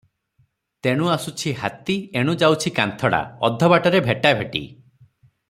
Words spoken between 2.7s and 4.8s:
କାନ୍ଥଡ଼ା, ଅଧ ବାଟରେ ଭେଟାଭେଟି।